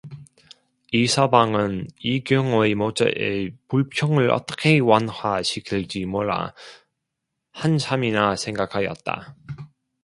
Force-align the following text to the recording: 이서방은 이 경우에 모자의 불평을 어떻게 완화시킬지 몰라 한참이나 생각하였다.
이서방은 0.91 1.85
이 1.99 2.23
경우에 2.23 2.73
모자의 2.73 3.55
불평을 3.67 4.31
어떻게 4.31 4.79
완화시킬지 4.79 6.05
몰라 6.07 6.55
한참이나 7.51 8.35
생각하였다. 8.35 9.35